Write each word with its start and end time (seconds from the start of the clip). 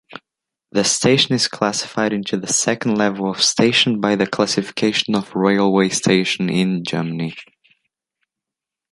The 0.71 0.83
station 0.83 1.35
is 1.35 1.47
classified 1.47 2.11
into 2.11 2.35
the 2.35 2.47
second 2.51 2.95
level 2.95 3.29
of 3.29 3.39
station 3.39 3.99
by 4.01 4.15
the 4.15 4.25
classification 4.25 5.13
of 5.13 5.35
railway 5.35 5.89
station 5.89 6.49
in 6.49 6.83
Germany. 6.83 7.35